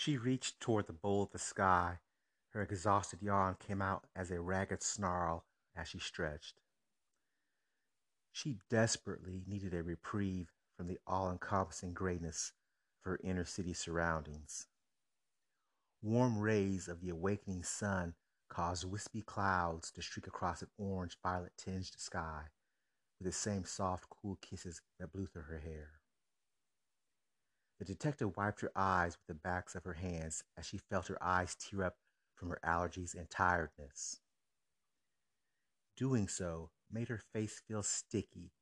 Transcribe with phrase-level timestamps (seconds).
[0.00, 1.98] She reached toward the bowl of the sky.
[2.54, 5.44] Her exhausted yawn came out as a ragged snarl
[5.76, 6.62] as she stretched.
[8.32, 12.52] She desperately needed a reprieve from the all encompassing grayness
[12.98, 14.68] of her inner city surroundings.
[16.00, 18.14] Warm rays of the awakening sun
[18.48, 22.44] caused wispy clouds to streak across an orange violet tinged sky
[23.18, 25.99] with the same soft, cool kisses that blew through her hair.
[27.80, 31.16] The detective wiped her eyes with the backs of her hands as she felt her
[31.22, 31.96] eyes tear up
[32.34, 34.20] from her allergies and tiredness.
[35.96, 38.52] Doing so made her face feel sticky,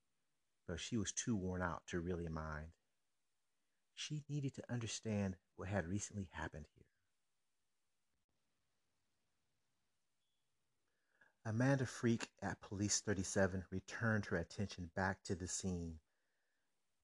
[0.69, 2.69] but she was too worn out to really mind.
[3.93, 6.87] She needed to understand what had recently happened here.
[11.45, 15.99] Amanda Freak at Police 37 returned her attention back to the scene.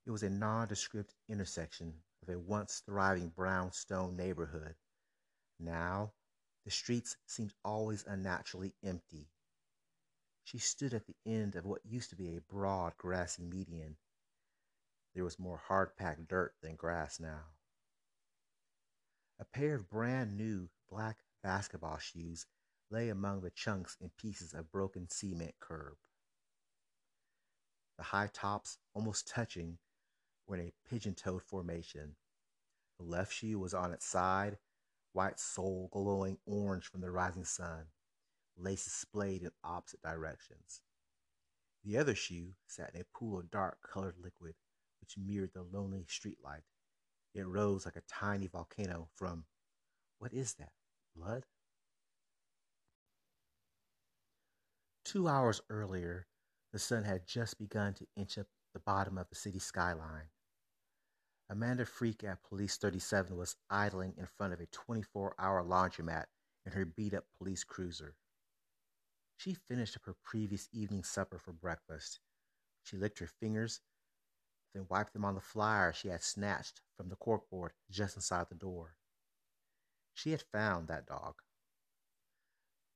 [0.07, 4.75] It was a nondescript intersection of a once thriving brownstone neighborhood.
[5.59, 6.13] Now,
[6.65, 9.31] the streets seemed always unnaturally empty.
[10.45, 13.97] She stood at the end of what used to be a broad, grassy median.
[15.15, 17.45] There was more hard packed dirt than grass now.
[19.39, 22.47] A pair of brand new black basketball shoes
[22.91, 25.97] lay among the chunks and pieces of broken cement curb.
[27.97, 29.79] The high tops, almost touching,
[30.47, 32.17] were in a pigeon toed formation.
[32.99, 34.59] The left shoe was on its side,
[35.13, 37.87] white sole glowing orange from the rising sun,
[38.57, 40.83] laces splayed in opposite directions.
[41.85, 44.55] The other shoe sat in a pool of dark colored liquid
[45.01, 46.63] which mirrored the lonely streetlight.
[47.35, 49.45] It rose like a tiny volcano from
[50.19, 50.73] what is that?
[51.15, 51.45] Blood?
[55.05, 56.27] Two hours earlier,
[56.73, 60.29] the sun had just begun to inch up the bottom of the city skyline.
[61.49, 66.25] Amanda Freak at Police 37 was idling in front of a 24 hour laundromat
[66.67, 68.17] in her beat up police cruiser.
[69.37, 72.19] She finished up her previous evening supper for breakfast.
[72.83, 73.81] She licked her fingers,
[74.75, 78.55] then wiped them on the flyer she had snatched from the corkboard just inside the
[78.55, 78.97] door.
[80.15, 81.35] She had found that dog.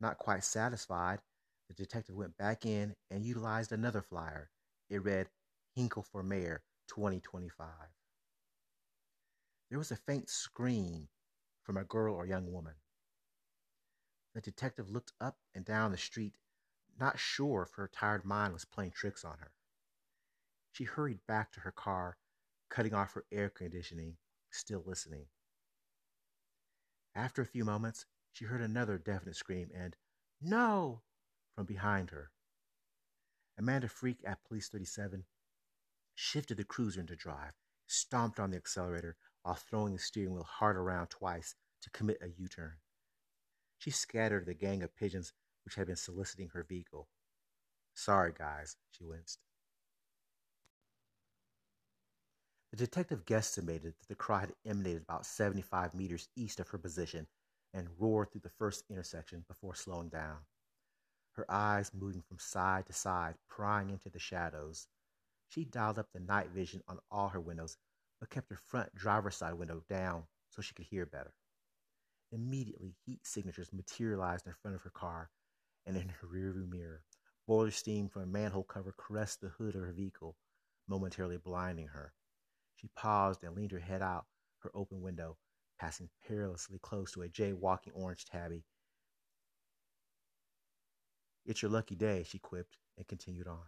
[0.00, 1.20] Not quite satisfied,
[1.68, 4.50] the detective went back in and utilized another flyer.
[4.88, 5.28] It read
[5.78, 7.68] Hinkle for Mayor 2025.
[9.70, 11.06] There was a faint scream
[11.62, 12.74] from a girl or young woman.
[14.34, 16.34] The detective looked up and down the street,
[16.98, 19.52] not sure if her tired mind was playing tricks on her.
[20.72, 22.16] She hurried back to her car,
[22.68, 24.16] cutting off her air conditioning,
[24.50, 25.26] still listening.
[27.14, 29.94] After a few moments, she heard another definite scream and,
[30.40, 31.02] No!
[31.54, 32.32] from behind her.
[33.56, 35.24] Amanda Freak at Police 37
[36.18, 37.52] shifted the cruiser into drive,
[37.86, 42.28] stomped on the accelerator while throwing the steering wheel hard around twice to commit a
[42.28, 42.74] U turn.
[43.78, 45.32] She scattered the gang of pigeons
[45.64, 47.08] which had been soliciting her vehicle.
[47.94, 49.38] Sorry, guys, she winced.
[52.72, 57.28] The detective guesstimated that the cry had emanated about 75 meters east of her position
[57.72, 60.38] and roared through the first intersection before slowing down
[61.38, 64.88] her eyes moving from side to side, prying into the shadows.
[65.48, 67.76] She dialed up the night vision on all her windows,
[68.20, 71.34] but kept her front driver's side window down so she could hear better.
[72.30, 75.30] Immediately, heat signatures materialized in front of her car
[75.86, 77.04] and in her rearview mirror.
[77.46, 80.36] Boiler steam from a manhole cover caressed the hood of her vehicle,
[80.86, 82.12] momentarily blinding her.
[82.76, 84.26] She paused and leaned her head out
[84.58, 85.38] her open window,
[85.80, 88.64] passing perilously close to a jaywalking orange tabby
[91.48, 93.64] it's your lucky day, she quipped and continued on.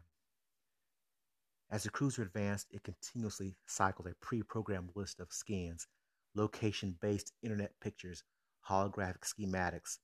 [1.70, 5.86] As the cruiser advanced, it continuously cycled a pre programmed list of scans,
[6.34, 8.24] location based internet pictures,
[8.68, 9.98] holographic schematics,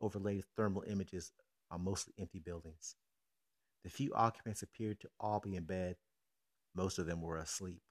[0.00, 1.32] overlaid thermal images
[1.70, 2.94] on mostly empty buildings.
[3.82, 5.96] The few occupants appeared to all be in bed.
[6.76, 7.82] Most of them were asleep.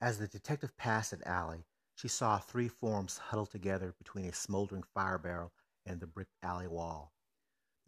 [0.00, 1.64] As the detective passed an alley,
[1.96, 5.52] she saw three forms huddled together between a smoldering fire barrel
[5.84, 7.15] and the brick alley wall.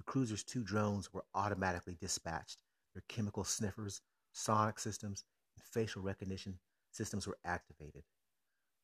[0.09, 2.63] Cruiser's two drones were automatically dispatched.
[2.95, 4.01] Their chemical sniffers,
[4.33, 5.25] sonic systems,
[5.55, 6.59] and facial recognition
[6.91, 8.05] systems were activated.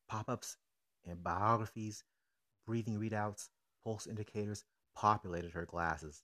[0.06, 0.58] Pop ups
[1.06, 2.04] and biographies,
[2.66, 3.48] breathing readouts,
[3.82, 6.22] pulse indicators populated her glasses.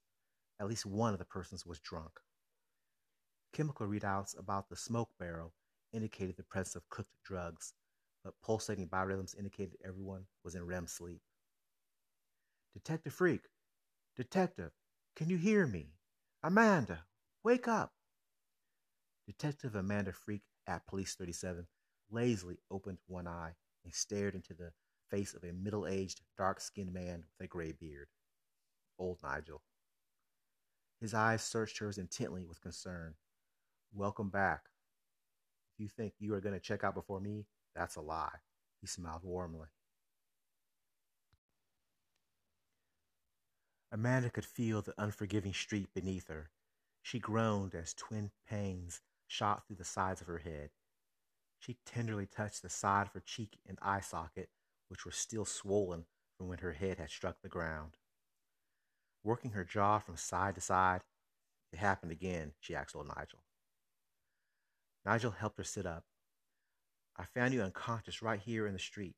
[0.61, 2.20] At least one of the persons was drunk.
[3.55, 5.55] Chemical readouts about the smoke barrel
[5.94, 7.73] indicated the presence of cooked drugs,
[8.23, 11.23] but pulsating biorhythms indicated everyone was in REM sleep.
[12.75, 13.49] Detective Freak,
[14.14, 14.73] Detective,
[15.16, 15.94] can you hear me?
[16.42, 17.04] Amanda,
[17.44, 17.92] wake up.
[19.26, 21.66] Detective Amanda Freak at Police 37
[22.10, 23.54] lazily opened one eye
[23.84, 24.72] and stared into the
[25.10, 28.08] face of a middle aged, dark skinned man with a gray beard.
[28.98, 29.62] Old Nigel.
[31.00, 33.14] His eyes searched hers intently with concern.
[33.92, 34.62] Welcome back.
[35.74, 38.38] If you think you are going to check out before me, that's a lie.
[38.80, 39.68] He smiled warmly.
[43.92, 46.50] Amanda could feel the unforgiving street beneath her.
[47.02, 50.70] She groaned as twin pains shot through the sides of her head.
[51.58, 54.48] She tenderly touched the side of her cheek and eye socket,
[54.88, 56.06] which were still swollen
[56.37, 57.96] from when her head had struck the ground.
[59.22, 61.02] Working her jaw from side to side,
[61.72, 63.40] it happened again, she asked old Nigel.
[65.04, 66.04] Nigel helped her sit up.
[67.16, 69.16] I found you unconscious right here in the street.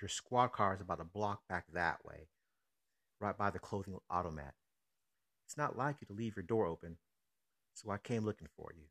[0.00, 2.28] Your squad car is about a block back that way,
[3.20, 4.54] right by the clothing automat.
[5.46, 6.98] It's not like you to leave your door open,
[7.74, 8.84] so I came looking for you.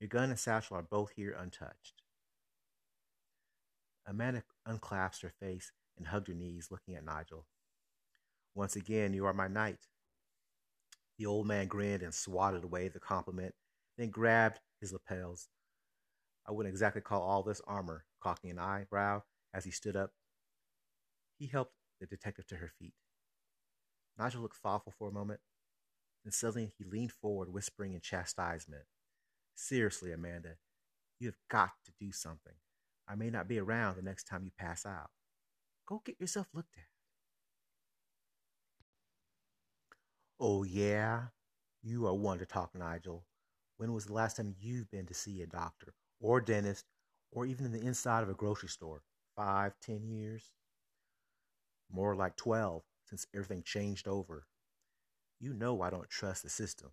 [0.00, 2.02] Your gun and satchel are both here untouched.
[4.06, 7.46] Amanda unclasped her face and hugged her knees, looking at Nigel.
[8.54, 9.88] Once again, you are my knight.
[11.18, 13.54] The old man grinned and swatted away the compliment,
[13.96, 15.48] then grabbed his lapels.
[16.46, 20.10] I wouldn't exactly call all this armor, cocking an eyebrow as he stood up.
[21.38, 22.94] He helped the detective to her feet.
[24.18, 25.40] Nigel looked thoughtful for a moment,
[26.24, 28.84] then suddenly he leaned forward, whispering in chastisement.
[29.54, 30.56] Seriously, Amanda,
[31.18, 32.54] you have got to do something.
[33.08, 35.10] I may not be around the next time you pass out.
[35.86, 36.84] Go get yourself looked at.
[40.40, 41.26] Oh, yeah?
[41.82, 43.24] You are one to talk, Nigel.
[43.76, 46.84] When was the last time you've been to see a doctor or dentist
[47.30, 49.02] or even in the inside of a grocery store?
[49.36, 50.50] Five, ten years?
[51.90, 54.46] More like 12 since everything changed over.
[55.40, 56.90] You know I don't trust the system.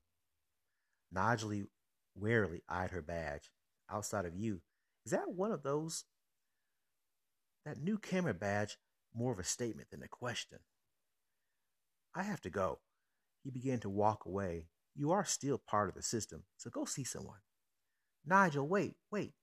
[1.12, 1.64] Nigel
[2.16, 3.52] warily eyed her badge.
[3.90, 4.62] Outside of you,
[5.06, 6.06] is that one of those?
[7.66, 8.78] That new camera badge
[9.14, 10.60] more of a statement than a question.
[12.16, 12.80] I have to go.
[13.44, 14.68] He began to walk away.
[14.96, 17.40] You are still part of the system, so go see someone.
[18.26, 19.34] Nigel, wait, wait.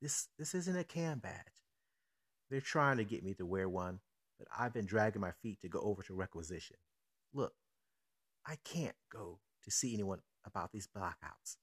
[0.00, 1.62] This this isn't a cam badge.
[2.50, 4.00] They're trying to get me to wear one,
[4.40, 6.78] but I've been dragging my feet to go over to requisition.
[7.32, 7.52] Look,
[8.44, 11.58] I can't go to see anyone about these blackouts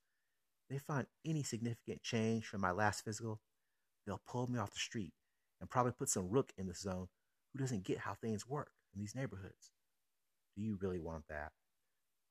[0.69, 3.39] they find any significant change from my last physical,
[4.05, 5.13] they'll pull me off the street
[5.59, 7.07] and probably put some rook in the zone
[7.53, 9.71] who doesn't get how things work in these neighborhoods.
[10.55, 11.51] Do you really want that?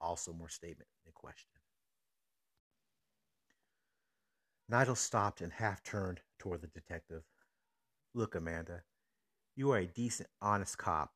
[0.00, 1.49] Also, more statement than question.
[4.69, 7.22] Nigel stopped and half turned toward the detective.
[8.14, 8.82] Look, Amanda,
[9.56, 11.12] you are a decent, honest cop,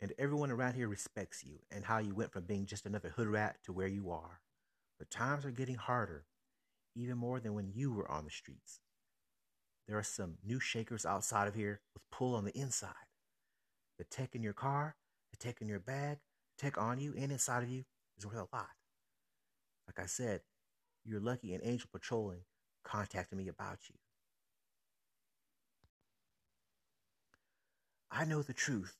[0.00, 3.28] and everyone around here respects you and how you went from being just another hood
[3.28, 4.40] rat to where you are.
[4.98, 6.24] But times are getting harder,
[6.96, 8.80] even more than when you were on the streets.
[9.86, 12.94] There are some new shakers outside of here with pull on the inside.
[13.98, 14.96] The tech in your car,
[15.30, 16.18] the tech in your bag,
[16.56, 17.84] the tech on you and inside of you
[18.16, 18.70] is worth a lot.
[19.86, 20.40] Like I said,
[21.04, 22.40] you're lucky an angel patrolling
[22.84, 23.96] contacted me about you.
[28.14, 28.98] I know the truth,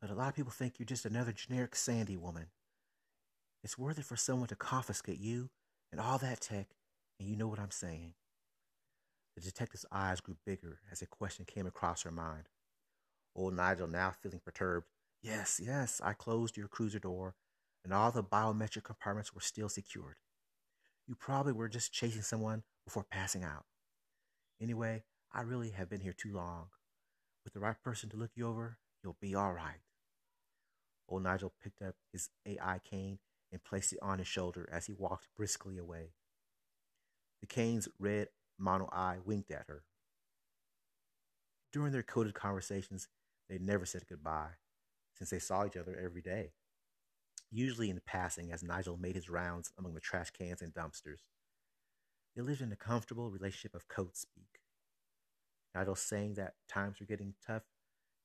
[0.00, 2.46] but a lot of people think you're just another generic Sandy woman.
[3.64, 5.50] It's worth it for someone to confiscate you
[5.90, 6.68] and all that tech,
[7.18, 8.14] and you know what I'm saying.
[9.34, 12.44] The detective's eyes grew bigger as a question came across her mind.
[13.34, 14.86] Old Nigel, now feeling perturbed,
[15.20, 17.34] Yes, yes, I closed your cruiser door,
[17.82, 20.16] and all the biometric compartments were still secured.
[21.08, 23.64] You probably were just chasing someone before passing out.
[24.60, 25.02] Anyway,
[25.32, 26.68] I really have been here too long.
[27.46, 29.78] With the right person to look you over, you'll be all right.
[31.08, 33.20] Old Nigel picked up his AI cane
[33.52, 36.10] and placed it on his shoulder as he walked briskly away.
[37.40, 39.84] The cane's red mono eye winked at her.
[41.72, 43.06] During their coded conversations,
[43.48, 44.56] they never said goodbye,
[45.14, 46.50] since they saw each other every day,
[47.52, 51.20] usually in passing as Nigel made his rounds among the trash cans and dumpsters.
[52.34, 54.65] They lived in a comfortable relationship of code speak.
[55.76, 57.62] Nigel saying that times were getting tough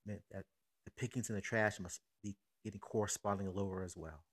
[0.05, 0.45] meant that
[0.85, 4.23] the pickings in the trash must be getting correspondingly lower as well.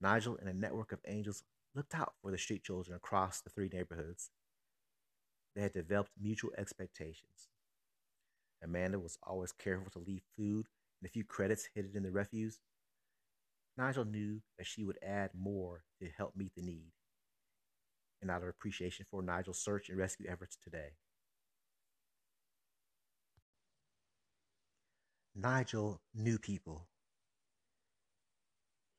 [0.00, 1.42] Nigel and a network of angels
[1.74, 4.30] looked out for the street children across the three neighborhoods.
[5.54, 7.48] They had developed mutual expectations.
[8.62, 10.68] Amanda was always careful to leave food
[11.00, 12.60] and a few credits hidden in the refuse.
[13.76, 16.92] Nigel knew that she would add more to help meet the need,
[18.22, 20.92] and out of appreciation for Nigel's search and rescue efforts today.
[25.40, 26.86] Nigel knew people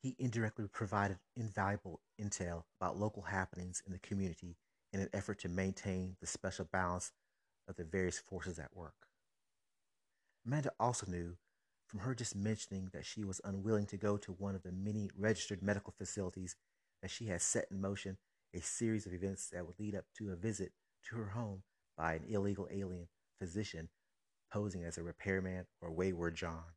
[0.01, 4.57] he indirectly provided invaluable intel about local happenings in the community
[4.91, 7.11] in an effort to maintain the special balance
[7.67, 8.95] of the various forces at work.
[10.45, 11.35] Amanda also knew
[11.85, 15.11] from her just mentioning that she was unwilling to go to one of the many
[15.15, 16.55] registered medical facilities
[17.03, 18.17] that she had set in motion
[18.55, 20.71] a series of events that would lead up to a visit
[21.07, 21.61] to her home
[21.95, 23.07] by an illegal alien
[23.39, 23.89] physician
[24.51, 26.75] posing as a repairman or wayward John.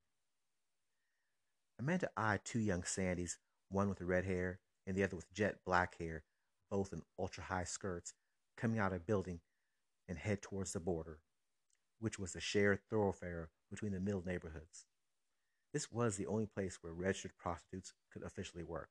[1.78, 3.38] Amanda eyed two young Sandys,
[3.68, 6.24] one with red hair and the other with jet black hair,
[6.70, 8.14] both in ultra high skirts,
[8.56, 9.40] coming out of a building
[10.08, 11.20] and head towards the border,
[11.98, 14.86] which was a shared thoroughfare between the middle neighborhoods.
[15.72, 18.90] This was the only place where registered prostitutes could officially work.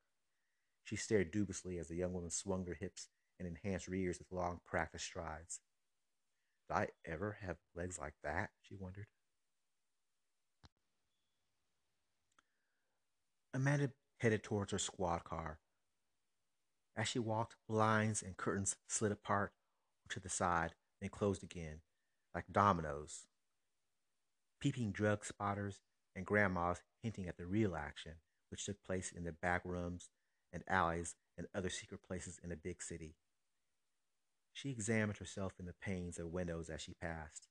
[0.84, 3.08] She stared dubiously as the young woman swung her hips
[3.40, 5.62] and enhanced rears with long practiced strides.
[6.68, 8.50] Did I ever have legs like that?
[8.62, 9.08] she wondered.
[13.54, 15.60] Amanda headed towards her squad car.
[16.96, 19.52] As she walked, blinds and curtains slid apart
[20.10, 21.82] to the side, then closed again,
[22.34, 23.26] like dominoes.
[24.60, 25.82] Peeping drug spotters
[26.16, 28.14] and grandmas hinting at the real action,
[28.50, 30.10] which took place in the back rooms
[30.52, 33.16] and alleys and other secret places in a big city.
[34.54, 37.48] She examined herself in the panes of windows as she passed.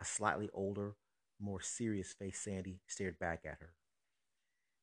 [0.00, 0.96] A slightly older,
[1.40, 3.74] more serious faced Sandy stared back at her.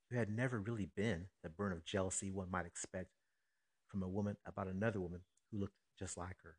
[0.10, 3.12] There had never really been the burn of jealousy one might expect
[3.88, 6.58] from a woman about another woman who looked just like her.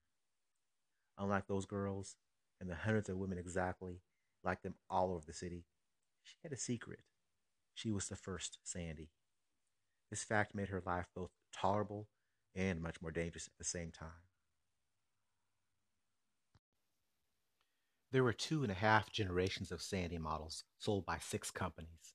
[1.19, 2.17] Unlike those girls
[2.61, 4.01] and the hundreds of women exactly
[4.45, 5.65] like them all over the city,
[6.23, 7.01] she had a secret.
[7.75, 9.11] She was the first Sandy.
[10.11, 12.09] This fact made her life both tolerable
[12.55, 14.23] and much more dangerous at the same time.
[18.15, 22.15] There were two and a half generations of Sandy models sold by six companies.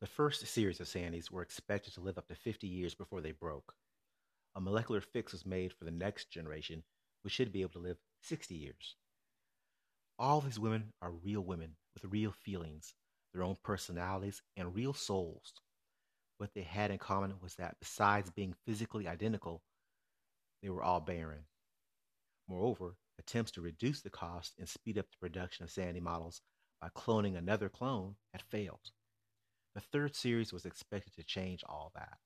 [0.00, 3.30] The first series of Sandys were expected to live up to 50 years before they
[3.30, 3.72] broke.
[4.56, 6.82] A molecular fix was made for the next generation,
[7.22, 8.96] which should be able to live 60 years.
[10.18, 12.92] All these women are real women with real feelings,
[13.32, 15.52] their own personalities, and real souls.
[16.38, 19.62] What they had in common was that besides being physically identical,
[20.64, 21.44] they were all barren.
[22.48, 26.40] Moreover, attempts to reduce the cost and speed up the production of Sandy models
[26.80, 28.90] by cloning another clone had failed.
[29.74, 32.18] The third series was expected to change all that.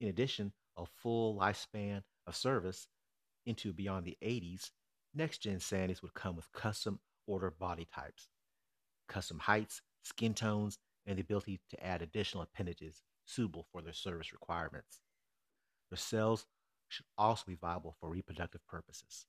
[0.00, 2.88] In addition, a full lifespan of service
[3.46, 4.70] into beyond the 80s,
[5.14, 8.28] next gen Sandys would come with custom order body types,
[9.08, 14.32] custom heights, skin tones, and the ability to add additional appendages suitable for their service
[14.32, 15.00] requirements.
[15.90, 16.46] Their cells
[16.88, 19.26] should also be viable for reproductive purposes.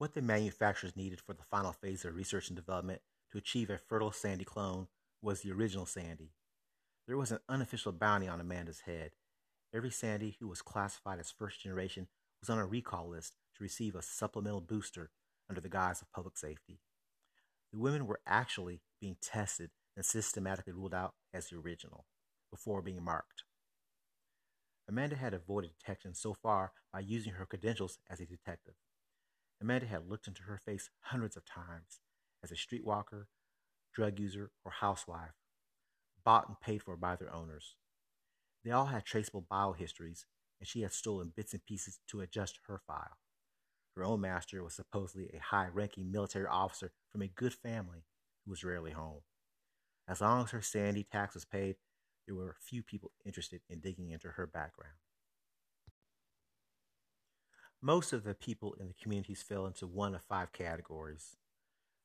[0.00, 3.76] What the manufacturers needed for the final phase of research and development to achieve a
[3.76, 4.88] fertile Sandy clone
[5.20, 6.32] was the original Sandy.
[7.06, 9.10] There was an unofficial bounty on Amanda's head.
[9.74, 12.08] Every Sandy who was classified as first generation
[12.40, 15.10] was on a recall list to receive a supplemental booster
[15.50, 16.80] under the guise of public safety.
[17.70, 22.06] The women were actually being tested and systematically ruled out as the original
[22.50, 23.44] before being marked.
[24.88, 28.76] Amanda had avoided detection so far by using her credentials as a detective.
[29.60, 32.00] Amanda had looked into her face hundreds of times
[32.42, 33.26] as a streetwalker,
[33.94, 35.34] drug user, or housewife,
[36.24, 37.76] bought and paid for by their owners.
[38.64, 40.26] They all had traceable bio histories,
[40.58, 43.18] and she had stolen bits and pieces to adjust her file.
[43.96, 48.04] Her own master was supposedly a high ranking military officer from a good family
[48.44, 49.20] who was rarely home.
[50.08, 51.76] As long as her sandy tax was paid,
[52.26, 54.96] there were few people interested in digging into her background.
[57.82, 61.36] Most of the people in the communities fell into one of five categories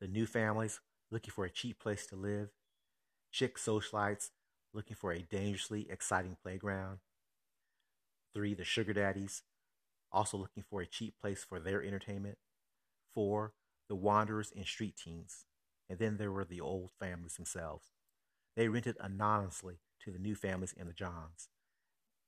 [0.01, 2.49] the new families looking for a cheap place to live,
[3.31, 4.31] chick socialites
[4.73, 6.99] looking for a dangerously exciting playground,
[8.33, 9.43] three, the sugar daddies
[10.11, 12.37] also looking for a cheap place for their entertainment.
[13.13, 13.53] Four,
[13.89, 15.45] the wanderers and street teens.
[15.89, 17.91] And then there were the old families themselves.
[18.55, 21.49] They rented anonymously to the new families and the Johns.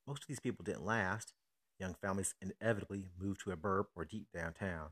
[0.06, 1.34] Most of these people didn't last.
[1.80, 4.90] Young families inevitably moved to a burb or deep downtown.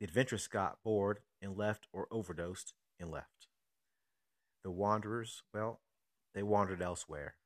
[0.00, 3.48] The adventurous got bored and left or overdosed and left.
[4.64, 5.80] The wanderers, well,
[6.34, 7.36] they wandered elsewhere.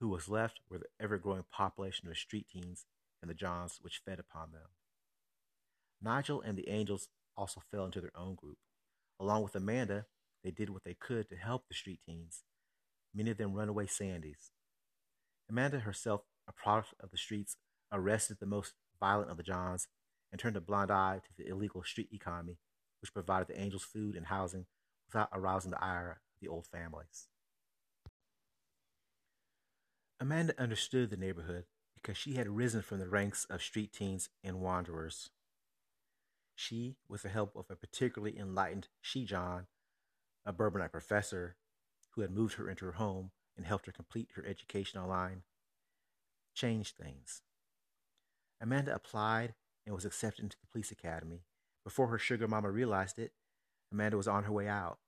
[0.00, 2.84] Who was left were the ever growing population of street teens
[3.22, 4.68] and the Johns which fed upon them.
[6.02, 8.58] Nigel and the Angels also fell into their own group.
[9.18, 10.06] Along with Amanda,
[10.44, 12.42] they did what they could to help the street teens,
[13.14, 14.50] many of them runaway Sandys.
[15.48, 17.56] Amanda herself, a product of the streets,
[17.92, 19.88] arrested the most violent of the Johns
[20.30, 22.58] and turned a blind eye to the illegal street economy,
[23.00, 24.66] which provided the Angels food and housing
[25.06, 27.28] without arousing the ire of the old families.
[30.18, 31.64] Amanda understood the neighborhood
[31.94, 35.30] because she had risen from the ranks of street teens and wanderers.
[36.54, 39.66] She, with the help of a particularly enlightened She-John,
[40.46, 41.56] a Bourbonite professor
[42.12, 45.42] who had moved her into her home and helped her complete her education online,
[46.54, 47.42] changed things.
[48.60, 51.42] Amanda applied and was accepted into the police academy.
[51.84, 53.32] Before her sugar mama realized it,
[53.92, 54.98] Amanda was on her way out.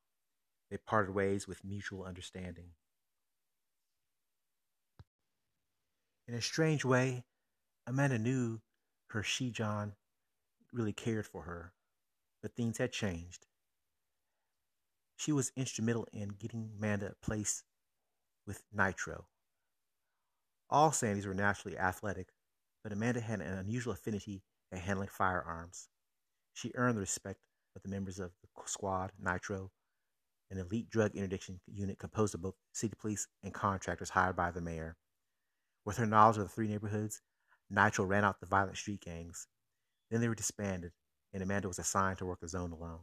[0.71, 2.71] They parted ways with mutual understanding.
[6.27, 7.25] In a strange way,
[7.87, 8.61] Amanda knew
[9.11, 9.95] her She-John
[10.73, 11.73] really cared for her,
[12.43, 13.47] but things had changed.
[15.17, 17.65] She was instrumental in getting Amanda a place
[18.47, 19.27] with Nitro.
[20.71, 22.29] All Sandys were naturally athletic,
[22.89, 24.41] but Amanda had an unusual affinity
[24.73, 25.91] at handling firearms.
[26.55, 27.39] She earned the respect
[27.77, 29.73] of the members of the squad, Nitro,
[30.51, 34.63] an elite drug interdiction unit composed of both city police and contractors hired by the
[34.63, 34.97] mayor.
[35.85, 37.21] With her knowledge of the three neighborhoods,
[37.69, 39.49] Nitro ran out the violent street gangs.
[40.11, 40.93] Then they were disbanded,
[41.35, 43.01] and Amanda was assigned to work the zone alone.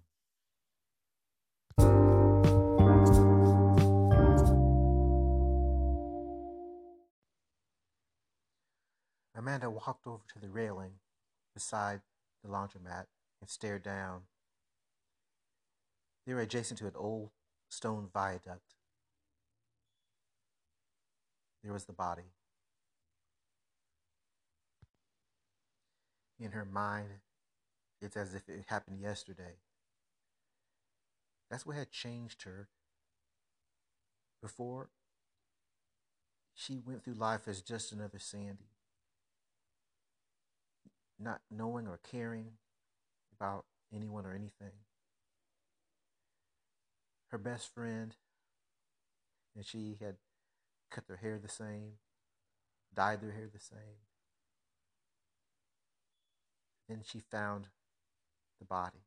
[9.46, 10.94] Amanda walked over to the railing
[11.54, 12.02] beside
[12.44, 13.06] the laundromat
[13.40, 14.22] and stared down.
[16.26, 17.30] They were adjacent to an old
[17.70, 18.74] stone viaduct.
[21.64, 22.34] There was the body.
[26.40, 27.20] In her mind,
[28.02, 29.60] it's as if it happened yesterday.
[31.52, 32.70] That's what had changed her.
[34.42, 34.90] Before,
[36.56, 38.75] she went through life as just another Sandy
[41.20, 42.52] not knowing or caring
[43.38, 44.74] about anyone or anything.
[47.30, 48.16] Her best friend
[49.56, 50.16] and she had
[50.92, 51.94] cut their hair the same,
[52.94, 54.04] dyed their hair the same.
[56.88, 57.68] Then she found
[58.60, 59.06] the body.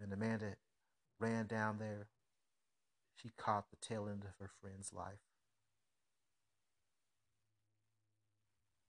[0.00, 0.56] And Amanda
[1.18, 2.08] ran down there.
[3.16, 5.20] She caught the tail end of her friend's life.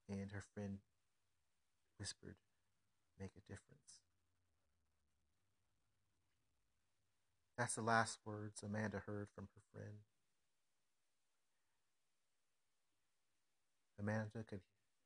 [0.10, 0.80] And her friend
[1.98, 2.36] whispered,
[3.20, 4.02] Make a difference.
[7.58, 9.98] That's the last words Amanda heard from her friend.
[14.00, 14.62] Amanda could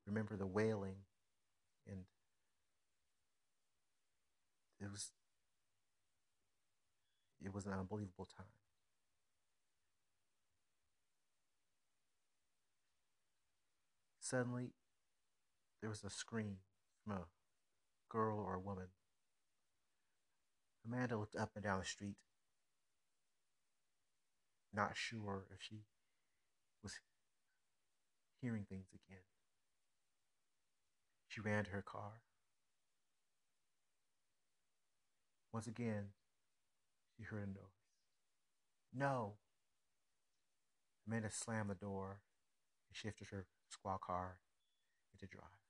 [0.05, 0.97] remember the wailing
[1.87, 2.03] and
[4.81, 5.11] it was
[7.43, 8.45] it was an unbelievable time.
[14.19, 14.71] Suddenly
[15.81, 16.57] there was a scream
[17.03, 17.25] from a
[18.09, 18.87] girl or a woman.
[20.85, 22.15] Amanda looked up and down the street,
[24.73, 25.81] not sure if she
[26.83, 26.99] was
[28.41, 29.21] hearing things again.
[31.27, 32.21] She ran to her car.
[35.53, 36.09] Once again,
[37.15, 37.81] she heard a noise.
[38.93, 39.33] No!
[41.07, 42.21] Amanda slammed the door
[42.89, 44.37] and shifted her squad car
[45.13, 45.60] into drive.